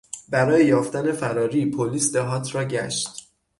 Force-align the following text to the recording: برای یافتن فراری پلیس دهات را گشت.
برای 0.29 0.65
یافتن 0.65 1.11
فراری 1.11 1.65
پلیس 1.71 2.11
دهات 2.13 2.55
را 2.55 2.63
گشت. 2.63 3.29